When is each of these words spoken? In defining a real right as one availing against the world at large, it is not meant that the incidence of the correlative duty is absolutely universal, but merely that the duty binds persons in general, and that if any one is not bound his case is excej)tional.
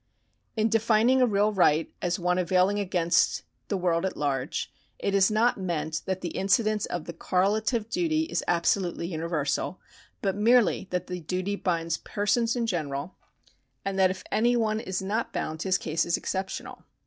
In 0.57 0.67
defining 0.67 1.21
a 1.21 1.27
real 1.27 1.53
right 1.53 1.93
as 2.01 2.17
one 2.17 2.39
availing 2.39 2.79
against 2.79 3.43
the 3.67 3.77
world 3.77 4.03
at 4.03 4.17
large, 4.17 4.73
it 4.97 5.13
is 5.13 5.29
not 5.29 5.59
meant 5.59 6.01
that 6.07 6.21
the 6.21 6.29
incidence 6.29 6.87
of 6.87 7.05
the 7.05 7.13
correlative 7.13 7.87
duty 7.87 8.21
is 8.23 8.43
absolutely 8.47 9.05
universal, 9.05 9.79
but 10.23 10.35
merely 10.35 10.87
that 10.89 11.05
the 11.05 11.19
duty 11.19 11.55
binds 11.55 11.97
persons 11.99 12.55
in 12.55 12.65
general, 12.65 13.15
and 13.85 13.99
that 13.99 14.09
if 14.09 14.23
any 14.31 14.55
one 14.57 14.79
is 14.79 15.03
not 15.03 15.31
bound 15.33 15.61
his 15.61 15.77
case 15.77 16.03
is 16.03 16.17
excej)tional. 16.17 16.81